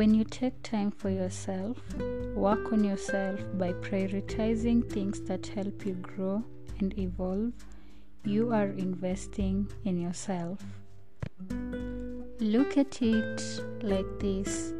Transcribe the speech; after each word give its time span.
When 0.00 0.14
you 0.14 0.24
take 0.24 0.62
time 0.62 0.92
for 0.92 1.10
yourself, 1.10 1.76
work 2.34 2.72
on 2.72 2.84
yourself 2.84 3.38
by 3.58 3.74
prioritizing 3.74 4.90
things 4.90 5.20
that 5.24 5.48
help 5.48 5.84
you 5.84 5.92
grow 5.92 6.42
and 6.78 6.98
evolve, 6.98 7.52
you 8.24 8.50
are 8.50 8.68
investing 8.68 9.70
in 9.84 10.00
yourself. 10.00 10.58
Look 12.38 12.78
at 12.78 13.02
it 13.02 13.42
like 13.82 14.06
this 14.20 14.72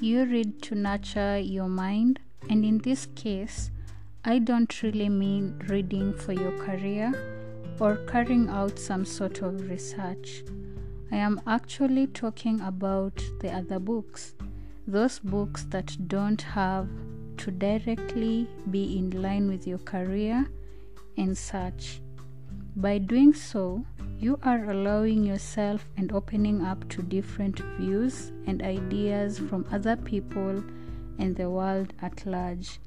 you 0.00 0.24
read 0.24 0.60
to 0.62 0.74
nurture 0.74 1.38
your 1.38 1.68
mind, 1.68 2.18
and 2.50 2.64
in 2.64 2.78
this 2.78 3.06
case, 3.14 3.70
I 4.24 4.40
don't 4.40 4.82
really 4.82 5.08
mean 5.08 5.62
reading 5.68 6.12
for 6.14 6.32
your 6.32 6.58
career 6.64 7.12
or 7.78 7.98
carrying 8.08 8.48
out 8.48 8.76
some 8.76 9.04
sort 9.04 9.40
of 9.40 9.70
research. 9.70 10.42
I 11.12 11.16
am 11.16 11.40
actually 11.46 12.08
talking 12.08 12.60
about 12.60 13.22
the 13.40 13.50
other 13.50 13.78
books, 13.78 14.34
those 14.88 15.18
books 15.18 15.64
that 15.64 15.94
don't 16.08 16.40
have 16.40 16.88
to 17.36 17.50
directly 17.50 18.48
be 18.70 18.96
in 18.96 19.22
line 19.22 19.46
with 19.46 19.66
your 19.66 19.78
career 19.78 20.46
and 21.18 21.36
such. 21.36 22.00
By 22.74 22.96
doing 22.96 23.34
so, 23.34 23.84
you 24.18 24.38
are 24.44 24.70
allowing 24.70 25.24
yourself 25.24 25.84
and 25.98 26.10
opening 26.10 26.62
up 26.64 26.88
to 26.88 27.02
different 27.02 27.60
views 27.78 28.32
and 28.46 28.62
ideas 28.62 29.38
from 29.38 29.66
other 29.70 29.94
people 29.94 30.64
and 31.18 31.36
the 31.36 31.50
world 31.50 31.92
at 32.00 32.24
large. 32.24 32.80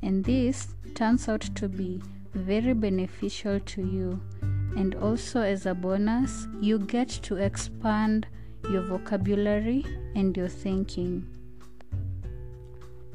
And 0.00 0.24
this 0.24 0.74
turns 0.94 1.28
out 1.28 1.42
to 1.56 1.68
be 1.68 2.00
very 2.32 2.72
beneficial 2.72 3.60
to 3.60 3.82
you. 3.82 4.22
And 4.74 4.94
also, 4.94 5.42
as 5.42 5.66
a 5.66 5.74
bonus, 5.74 6.48
you 6.62 6.78
get 6.78 7.10
to 7.24 7.36
expand 7.36 8.26
your 8.70 8.82
vocabulary 8.82 9.84
and 10.14 10.34
your 10.34 10.48
thinking. 10.48 11.28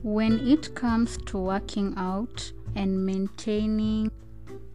When 0.04 0.48
it 0.48 0.76
comes 0.76 1.18
to 1.26 1.40
working 1.40 1.96
out 1.98 2.52
and 2.76 3.04
maintaining 3.04 4.12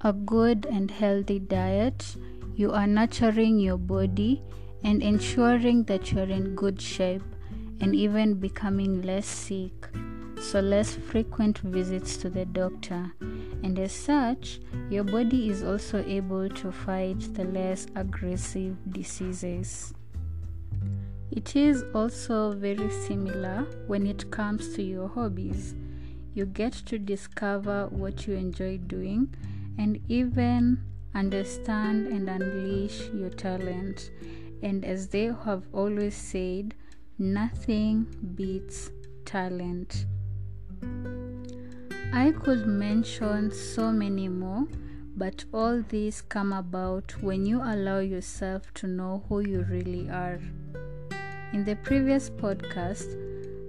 a 0.01 0.13
good 0.13 0.67
and 0.67 0.91
healthy 0.91 1.39
diet, 1.39 2.17
you 2.57 2.73
are 2.73 2.89
nurturing 2.89 3.61
your 3.61 3.79
body 3.79 4.43
and 4.83 5.01
ensuring 5.01 5.85
that 5.85 6.11
you're 6.11 6.25
in 6.25 6.57
good 6.57 6.83
shape 6.83 7.23
and 7.81 7.95
even 7.95 8.35
becoming 8.35 9.03
less 9.03 9.27
sick, 9.27 9.89
so 10.41 10.59
less 10.59 10.97
frequent 10.97 11.59
visits 11.59 12.17
to 12.17 12.29
the 12.29 12.45
doctor. 12.45 13.13
And 13.63 13.79
as 13.79 13.93
such, 13.93 14.61
your 14.91 15.05
body 15.05 15.51
is 15.51 15.63
also 15.63 16.05
able 16.05 16.49
to 16.49 16.73
fight 16.73 17.33
the 17.35 17.45
less 17.45 17.87
aggressive 17.95 18.77
diseases. 18.91 19.95
It 21.35 21.57
is 21.57 21.83
also 21.95 22.53
very 22.53 22.91
similar 22.91 23.67
when 23.87 24.07
it 24.07 24.31
comes 24.31 24.75
to 24.75 24.83
your 24.83 25.09
hobbies. 25.09 25.75
You 26.35 26.45
get 26.45 26.75
to 26.87 26.99
discover 26.99 27.87
what 27.89 28.27
you 28.27 28.35
enjoy 28.35 28.77
doing 28.77 29.35
and 29.79 29.99
even 30.09 30.85
understand 31.15 32.09
and 32.09 32.29
unleash 32.29 33.09
your 33.15 33.31
talent. 33.31 34.11
And 34.63 34.85
as 34.85 35.09
they 35.09 35.33
have 35.47 35.63
always 35.73 36.15
said, 36.15 36.75
nothing 37.19 38.07
beats 38.35 38.91
talent. 39.25 40.05
I 42.13 42.33
could 42.33 42.67
mention 42.67 43.51
so 43.53 43.91
many 43.91 44.29
more, 44.29 44.67
but 45.17 45.47
all 45.55 45.83
these 45.89 46.21
come 46.21 46.53
about 46.53 47.23
when 47.23 47.47
you 47.47 47.63
allow 47.63 48.01
yourself 48.01 48.75
to 48.75 48.87
know 48.87 49.25
who 49.31 49.41
you 49.41 49.63
really 49.63 50.11
are. 50.11 50.39
In 51.53 51.65
the 51.65 51.77
previous 51.77 52.31
podcast, 52.31 53.15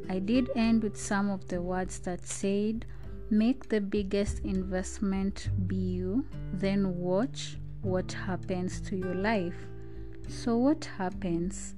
I 0.09 0.19
did 0.19 0.49
end 0.55 0.83
with 0.83 0.95
some 0.95 1.29
of 1.29 1.45
the 1.49 1.61
words 1.61 1.99
that 1.99 2.25
said, 2.25 2.85
Make 3.29 3.67
the 3.67 3.81
biggest 3.81 4.39
investment 4.39 5.49
be 5.67 5.75
you, 5.75 6.25
then 6.53 6.97
watch 6.97 7.57
what 7.81 8.13
happens 8.13 8.79
to 8.87 8.95
your 8.95 9.15
life. 9.15 9.67
So, 10.29 10.55
what 10.55 10.85
happens? 10.97 11.75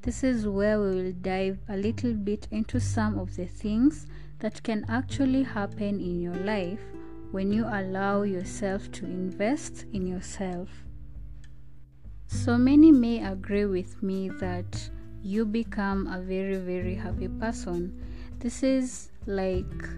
This 0.00 0.24
is 0.24 0.48
where 0.48 0.80
we 0.80 0.90
will 1.02 1.12
dive 1.20 1.58
a 1.68 1.76
little 1.76 2.14
bit 2.14 2.48
into 2.50 2.80
some 2.80 3.18
of 3.18 3.36
the 3.36 3.46
things 3.46 4.06
that 4.38 4.62
can 4.62 4.86
actually 4.88 5.42
happen 5.42 6.00
in 6.00 6.18
your 6.18 6.34
life 6.34 6.80
when 7.30 7.52
you 7.52 7.66
allow 7.66 8.22
yourself 8.22 8.90
to 8.92 9.04
invest 9.04 9.84
in 9.92 10.06
yourself. 10.06 10.70
So 12.26 12.56
many 12.56 12.90
may 12.90 13.22
agree 13.22 13.66
with 13.66 14.02
me 14.02 14.30
that 14.40 14.90
you 15.22 15.44
become 15.44 16.06
a 16.08 16.20
very, 16.20 16.56
very 16.56 16.94
happy 16.94 17.28
person. 17.28 18.04
This 18.38 18.62
is 18.62 19.10
like 19.26 19.88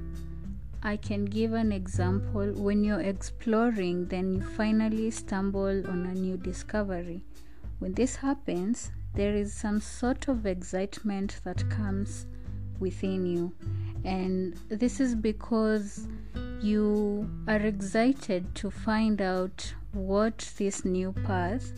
I 0.83 0.99
can 0.99 1.25
give 1.25 1.55
an 1.55 1.73
example. 1.73 2.53
When 2.53 2.85
you're 2.85 3.01
exploring, 3.01 4.07
then 4.09 4.35
you 4.35 4.43
finally 4.43 5.11
stumble 5.11 5.87
on 5.89 6.05
a 6.07 6.15
new 6.15 6.37
discovery. 6.37 7.25
When 7.79 7.95
this 7.95 8.17
happens, 8.17 8.91
there 9.15 9.35
is 9.35 9.55
some 9.55 9.81
sort 9.81 10.29
of 10.29 10.45
excitement 10.45 11.41
that 11.45 11.69
comes 11.71 12.27
within 12.81 13.25
you. 13.25 13.55
And 14.05 14.55
this 14.69 15.01
is 15.01 15.15
because 15.15 16.07
you 16.61 17.31
are 17.49 17.57
excited 17.57 18.55
to 18.57 18.71
find 18.71 19.23
out 19.23 19.75
what 19.93 20.53
this 20.59 20.85
new 20.85 21.13
path 21.25 21.73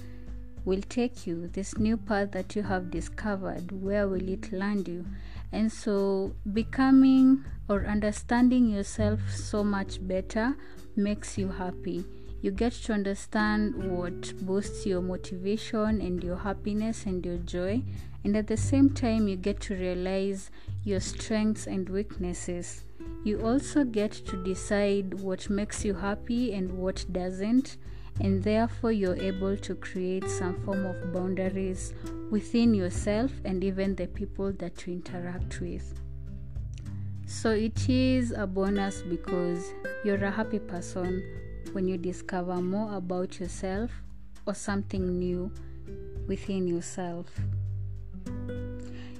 will 0.66 0.82
take 0.82 1.26
you, 1.26 1.46
this 1.46 1.78
new 1.78 1.96
path 1.96 2.32
that 2.32 2.56
you 2.56 2.62
have 2.64 2.90
discovered, 2.90 3.70
where 3.70 4.08
will 4.08 4.28
it 4.28 4.52
land 4.52 4.88
you? 4.88 5.06
And 5.52 5.72
so, 5.72 6.34
becoming 6.52 7.44
or 7.68 7.86
understanding 7.86 8.68
yourself 8.68 9.20
so 9.30 9.62
much 9.62 10.06
better 10.06 10.56
makes 10.96 11.38
you 11.38 11.48
happy. 11.48 12.04
You 12.42 12.50
get 12.50 12.72
to 12.72 12.92
understand 12.92 13.74
what 13.92 14.36
boosts 14.44 14.84
your 14.84 15.00
motivation 15.02 16.00
and 16.00 16.22
your 16.22 16.36
happiness 16.36 17.06
and 17.06 17.24
your 17.24 17.38
joy, 17.38 17.82
and 18.24 18.36
at 18.36 18.48
the 18.48 18.56
same 18.56 18.90
time, 18.90 19.28
you 19.28 19.36
get 19.36 19.60
to 19.62 19.76
realize 19.76 20.50
your 20.82 21.00
strengths 21.00 21.68
and 21.68 21.88
weaknesses. 21.88 22.82
You 23.24 23.40
also 23.40 23.84
get 23.84 24.12
to 24.12 24.36
decide 24.42 25.14
what 25.14 25.48
makes 25.48 25.84
you 25.84 25.94
happy 25.94 26.52
and 26.52 26.72
what 26.72 27.04
doesn't, 27.12 27.76
and 28.20 28.42
therefore, 28.42 28.92
you're 28.92 29.16
able 29.16 29.56
to 29.56 29.74
create 29.74 30.28
some 30.28 30.60
form 30.64 30.86
of 30.86 31.12
boundaries 31.12 31.92
within 32.30 32.74
yourself 32.74 33.30
and 33.44 33.62
even 33.62 33.94
the 33.94 34.06
people 34.06 34.52
that 34.52 34.86
you 34.86 34.94
interact 34.94 35.60
with. 35.60 35.94
So 37.26 37.50
it 37.50 37.88
is 37.88 38.30
a 38.30 38.46
bonus 38.46 39.02
because 39.02 39.72
you're 40.04 40.24
a 40.24 40.30
happy 40.30 40.58
person 40.58 41.22
when 41.72 41.88
you 41.88 41.98
discover 41.98 42.56
more 42.56 42.96
about 42.96 43.38
yourself 43.40 43.90
or 44.46 44.54
something 44.54 45.18
new 45.18 45.50
within 46.26 46.66
yourself. 46.66 47.26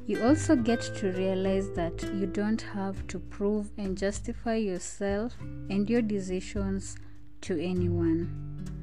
You 0.06 0.22
also 0.22 0.54
get 0.54 0.82
to 0.98 1.10
realize 1.10 1.70
that 1.72 2.00
you 2.14 2.26
don't 2.26 2.62
have 2.62 3.06
to 3.08 3.18
prove 3.18 3.70
and 3.76 3.98
justify 3.98 4.54
yourself 4.54 5.34
and 5.68 5.90
your 5.90 6.00
decisions 6.00 6.96
to 7.40 7.60
anyone. 7.60 8.75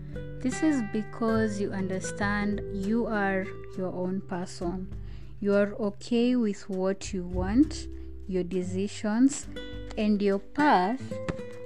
This 0.44 0.62
is 0.62 0.84
because 0.92 1.60
you 1.60 1.72
understand 1.72 2.62
you 2.74 3.08
are 3.08 3.46
your 3.78 3.94
own 3.94 4.22
person. 4.22 4.94
You 5.40 5.56
are 5.56 5.74
okay 5.80 6.36
with 6.36 6.70
what 6.70 7.14
you 7.14 7.24
want 7.26 7.88
your 8.28 8.44
decisions, 8.44 9.48
and 9.98 10.22
your 10.22 10.40
path 10.40 11.02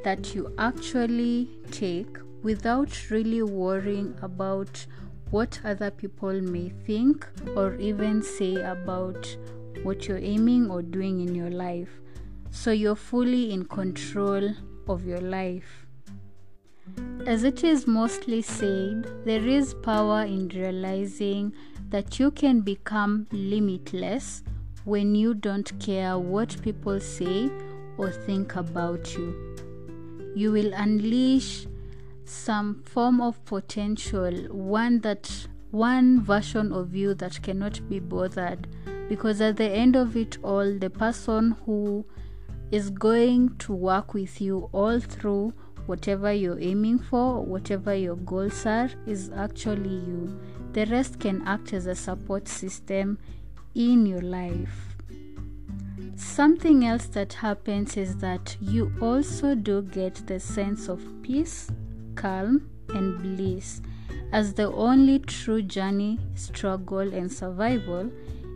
that 0.03 0.35
you 0.35 0.53
actually 0.57 1.49
take 1.71 2.17
without 2.43 3.09
really 3.09 3.41
worrying 3.43 4.15
about 4.21 4.85
what 5.31 5.59
other 5.63 5.91
people 5.91 6.41
may 6.41 6.69
think 6.69 7.27
or 7.55 7.75
even 7.75 8.21
say 8.21 8.55
about 8.55 9.35
what 9.83 10.07
you're 10.07 10.17
aiming 10.17 10.69
or 10.69 10.81
doing 10.81 11.19
in 11.21 11.35
your 11.35 11.49
life. 11.49 11.99
So 12.51 12.71
you're 12.71 12.95
fully 12.95 13.51
in 13.51 13.65
control 13.65 14.53
of 14.87 15.05
your 15.05 15.21
life. 15.21 15.86
As 17.27 17.43
it 17.43 17.61
is 17.65 17.87
mostly 17.87 18.41
said, 18.41 19.05
there 19.25 19.45
is 19.45 19.73
power 19.73 20.23
in 20.23 20.47
realizing 20.47 21.53
that 21.89 22.19
you 22.19 22.31
can 22.31 22.61
become 22.61 23.27
limitless 23.33 24.43
when 24.85 25.13
you 25.13 25.33
don't 25.33 25.77
care 25.77 26.17
what 26.17 26.55
people 26.61 27.01
say 27.01 27.49
or 27.97 28.11
think 28.11 28.55
about 28.55 29.13
you. 29.17 29.35
You 30.37 30.53
will 30.53 30.71
unleash 30.73 31.67
some 32.23 32.81
form 32.83 33.19
of 33.19 33.43
potential, 33.43 34.31
one 34.49 35.01
that 35.01 35.47
one 35.71 36.21
version 36.21 36.71
of 36.71 36.95
you 36.95 37.13
that 37.15 37.41
cannot 37.41 37.89
be 37.89 37.99
bothered 37.99 38.69
because 39.09 39.41
at 39.41 39.57
the 39.57 39.69
end 39.69 39.97
of 39.97 40.15
it 40.15 40.37
all 40.43 40.79
the 40.79 40.89
person 40.89 41.57
who 41.65 42.05
is 42.71 42.89
going 42.89 43.57
to 43.57 43.73
work 43.73 44.13
with 44.13 44.39
you 44.39 44.69
all 44.71 45.01
through 45.01 45.53
whatever 45.87 46.31
you're 46.31 46.59
aiming 46.59 46.99
for, 46.99 47.41
whatever 47.41 47.95
your 47.95 48.17
goals 48.17 48.65
are, 48.65 48.89
is 49.05 49.31
actually 49.35 49.89
you. 49.89 50.39
The 50.73 50.85
rest 50.85 51.19
can 51.19 51.41
act 51.47 51.73
as 51.73 51.87
a 51.87 51.95
support 51.95 52.47
system 52.47 53.17
in 53.73 54.05
your 54.05 54.21
life. 54.21 54.95
something 56.17 56.85
else 56.85 57.05
that 57.07 57.33
happens 57.33 57.95
is 57.97 58.17
that 58.17 58.55
you 58.59 58.91
also 59.01 59.55
do 59.55 59.81
get 59.81 60.15
the 60.27 60.39
sense 60.39 60.87
of 60.87 61.01
peace, 61.21 61.69
calm, 62.15 62.69
and 62.89 63.21
bliss, 63.21 63.81
as 64.31 64.53
the 64.53 64.71
only 64.73 65.19
true 65.19 65.61
journey, 65.61 66.19
struggle, 66.35 67.13
and 67.13 67.31
survival 67.31 68.11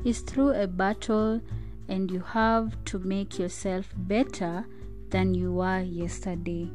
is 0.06 0.22
through 0.22 0.50
a 0.50 0.68
battle, 0.68 1.40
and 1.88 2.10
you 2.12 2.20
have 2.20 2.76
to 2.86 3.00
make 3.00 3.38
yourself 3.38 3.94
better 3.96 4.66
than 5.10 5.34
you 5.34 5.52
were 5.54 5.82
yesterday. 5.82 6.70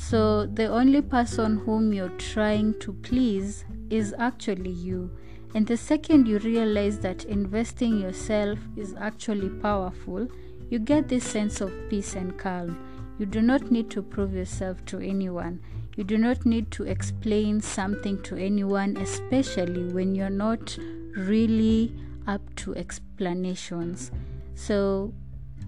So, 0.00 0.46
the 0.46 0.66
only 0.66 1.02
person 1.02 1.58
whom 1.58 1.92
you're 1.92 2.16
trying 2.16 2.80
to 2.80 2.94
please 2.94 3.66
is 3.90 4.14
actually 4.18 4.70
you. 4.70 5.10
And 5.54 5.66
the 5.66 5.76
second 5.76 6.26
you 6.26 6.38
realize 6.38 6.98
that 7.00 7.26
investing 7.26 8.00
yourself 8.00 8.58
is 8.76 8.94
actually 8.98 9.50
powerful, 9.50 10.26
you 10.70 10.78
get 10.78 11.08
this 11.08 11.24
sense 11.24 11.60
of 11.60 11.70
peace 11.90 12.14
and 12.14 12.36
calm. 12.38 12.78
You 13.18 13.26
do 13.26 13.42
not 13.42 13.70
need 13.70 13.90
to 13.90 14.00
prove 14.00 14.32
yourself 14.32 14.82
to 14.86 15.00
anyone. 15.00 15.60
You 15.96 16.04
do 16.04 16.16
not 16.16 16.46
need 16.46 16.70
to 16.72 16.84
explain 16.84 17.60
something 17.60 18.22
to 18.22 18.36
anyone, 18.36 18.96
especially 18.96 19.92
when 19.92 20.14
you're 20.14 20.30
not 20.30 20.78
really 21.14 21.94
up 22.26 22.42
to 22.56 22.74
explanations. 22.74 24.10
So, 24.54 25.12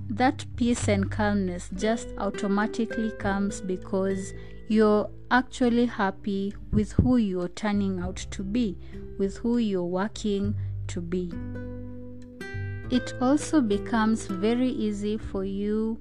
that 0.09 0.45
peace 0.57 0.89
and 0.89 1.11
calmness 1.11 1.71
just 1.75 2.09
automatically 2.19 3.11
comes 3.13 3.61
because 3.61 4.35
you're 4.69 5.09
actually 5.31 5.87
happy 5.87 6.55
with 6.73 6.93
who 6.93 7.17
you're 7.17 7.49
turning 7.49 8.01
out 8.01 8.17
to 8.31 8.43
be, 8.43 8.79
with 9.19 9.39
who 9.39 9.59
you're 9.59 9.85
working 9.85 10.55
to 10.89 11.01
be. 11.01 11.33
It 12.91 13.15
also 13.21 13.61
becomes 13.61 14.27
very 14.27 14.69
easy 14.69 15.17
for 15.17 15.45
you 15.45 15.99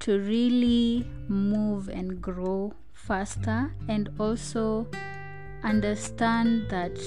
to 0.00 0.18
really 0.20 1.06
move 1.28 1.88
and 1.88 2.20
grow 2.20 2.74
faster 2.92 3.74
and 3.88 4.08
also 4.18 4.86
understand 5.62 6.68
that 6.70 6.98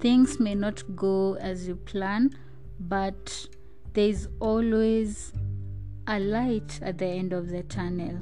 things 0.00 0.38
may 0.40 0.54
not 0.54 0.82
go 0.96 1.34
as 1.36 1.66
you 1.66 1.76
plan, 1.76 2.30
but 2.80 3.46
there's 3.94 4.28
always 4.40 5.32
a 6.06 6.18
light 6.18 6.80
at 6.82 6.98
the 6.98 7.06
end 7.06 7.32
of 7.32 7.50
the 7.50 7.62
tunnel. 7.62 8.18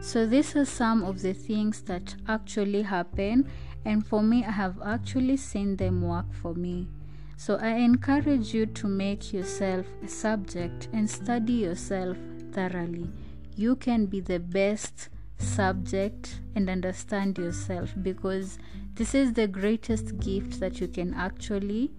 So, 0.00 0.26
these 0.26 0.56
are 0.56 0.64
some 0.64 1.02
of 1.04 1.20
the 1.20 1.34
things 1.34 1.82
that 1.82 2.14
actually 2.26 2.82
happen, 2.82 3.48
and 3.84 4.06
for 4.06 4.22
me, 4.22 4.44
I 4.44 4.50
have 4.50 4.80
actually 4.84 5.36
seen 5.36 5.76
them 5.76 6.02
work 6.02 6.32
for 6.32 6.54
me. 6.54 6.88
So, 7.36 7.56
I 7.56 7.74
encourage 7.76 8.54
you 8.54 8.66
to 8.66 8.86
make 8.86 9.32
yourself 9.32 9.86
a 10.02 10.08
subject 10.08 10.88
and 10.92 11.08
study 11.08 11.52
yourself 11.52 12.16
thoroughly. 12.52 13.10
You 13.56 13.76
can 13.76 14.06
be 14.06 14.20
the 14.20 14.40
best 14.40 15.10
subject 15.38 16.40
and 16.54 16.68
understand 16.68 17.38
yourself 17.38 17.94
because 18.02 18.58
this 18.94 19.14
is 19.14 19.32
the 19.32 19.46
greatest 19.46 20.18
gift 20.18 20.60
that 20.60 20.80
you 20.80 20.88
can 20.88 21.14
actually 21.14 21.90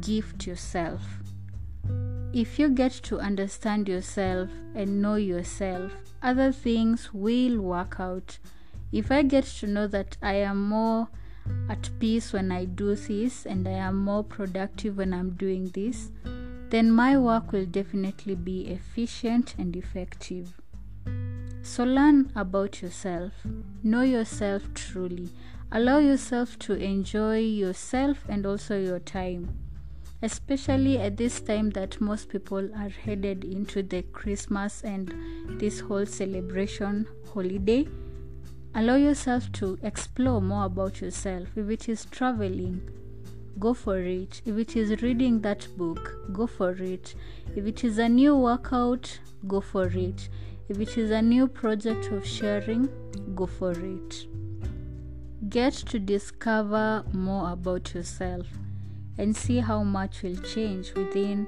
gift 0.00 0.46
yourself 0.46 1.02
if 2.34 2.58
you 2.58 2.68
get 2.68 2.90
to 2.90 3.20
understand 3.20 3.88
yourself 3.88 4.50
and 4.74 5.00
know 5.00 5.14
yourself, 5.14 5.92
other 6.20 6.50
things 6.50 7.14
will 7.14 7.60
work 7.60 8.00
out. 8.00 8.38
If 8.90 9.12
I 9.12 9.22
get 9.22 9.44
to 9.60 9.68
know 9.68 9.86
that 9.86 10.16
I 10.20 10.34
am 10.34 10.68
more 10.68 11.06
at 11.68 11.88
peace 12.00 12.32
when 12.32 12.50
I 12.50 12.64
do 12.64 12.96
this 12.96 13.46
and 13.46 13.68
I 13.68 13.78
am 13.88 14.04
more 14.04 14.24
productive 14.24 14.96
when 14.96 15.14
I'm 15.14 15.30
doing 15.30 15.68
this, 15.74 16.10
then 16.70 16.90
my 16.90 17.16
work 17.16 17.52
will 17.52 17.66
definitely 17.66 18.34
be 18.34 18.66
efficient 18.66 19.54
and 19.56 19.76
effective. 19.76 20.54
So 21.62 21.84
learn 21.84 22.32
about 22.34 22.82
yourself, 22.82 23.32
know 23.84 24.02
yourself 24.02 24.74
truly, 24.74 25.30
allow 25.70 25.98
yourself 25.98 26.58
to 26.60 26.72
enjoy 26.72 27.38
yourself 27.38 28.24
and 28.28 28.44
also 28.44 28.76
your 28.76 28.98
time 28.98 29.63
especially 30.24 30.98
at 30.98 31.18
this 31.18 31.38
time 31.38 31.68
that 31.68 32.00
most 32.00 32.30
people 32.30 32.70
are 32.74 32.88
headed 32.88 33.44
into 33.44 33.82
the 33.82 34.00
Christmas 34.04 34.80
and 34.82 35.14
this 35.60 35.80
whole 35.80 36.06
celebration 36.06 37.06
holiday. 37.34 37.86
Allow 38.74 38.96
yourself 38.96 39.52
to 39.52 39.78
explore 39.82 40.40
more 40.40 40.64
about 40.64 41.02
yourself. 41.02 41.48
If 41.56 41.68
it 41.68 41.90
is 41.90 42.06
traveling, 42.06 42.80
go 43.58 43.74
for 43.74 43.98
it. 43.98 44.40
If 44.46 44.56
it 44.56 44.74
is 44.76 45.02
reading 45.02 45.42
that 45.42 45.68
book, 45.76 46.16
go 46.32 46.46
for 46.46 46.70
it. 46.70 47.14
If 47.54 47.66
it 47.66 47.84
is 47.84 47.98
a 47.98 48.08
new 48.08 48.34
workout, 48.34 49.20
go 49.46 49.60
for 49.60 49.88
it. 49.88 50.30
If 50.70 50.80
it 50.80 50.96
is 50.96 51.10
a 51.10 51.20
new 51.20 51.46
project 51.46 52.06
of 52.06 52.26
sharing, 52.26 52.88
go 53.34 53.44
for 53.44 53.72
it. 53.72 54.26
Get 55.50 55.74
to 55.74 55.98
discover 55.98 57.04
more 57.12 57.52
about 57.52 57.92
yourself 57.92 58.46
and 59.18 59.36
see 59.36 59.60
how 59.60 59.82
much 59.82 60.22
will 60.22 60.36
change 60.36 60.92
within 60.94 61.46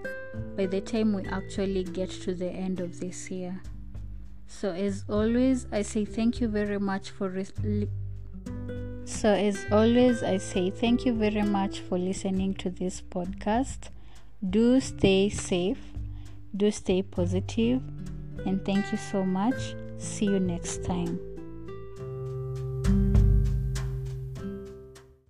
by 0.56 0.66
the 0.66 0.80
time 0.80 1.12
we 1.12 1.22
actually 1.24 1.84
get 1.84 2.10
to 2.10 2.34
the 2.34 2.48
end 2.48 2.80
of 2.80 3.00
this 3.00 3.30
year. 3.30 3.60
So, 4.46 4.70
as 4.70 5.04
always, 5.08 5.66
I 5.72 5.82
say 5.82 6.04
thank 6.04 6.40
you 6.40 6.48
very 6.48 6.78
much 6.78 7.10
for. 7.10 7.28
Re- 7.28 7.88
so, 9.04 9.32
as 9.32 9.66
always, 9.70 10.22
I 10.22 10.38
say 10.38 10.70
thank 10.70 11.04
you 11.04 11.12
very 11.12 11.42
much 11.42 11.80
for 11.80 11.98
listening 11.98 12.54
to 12.54 12.70
this 12.70 13.00
podcast. 13.00 13.90
Do 14.48 14.80
stay 14.80 15.28
safe, 15.28 15.80
do 16.56 16.70
stay 16.70 17.02
positive, 17.02 17.82
and 18.46 18.64
thank 18.64 18.92
you 18.92 18.98
so 18.98 19.24
much. 19.24 19.74
See 19.98 20.26
you 20.26 20.40
next 20.40 20.84
time. 20.84 21.35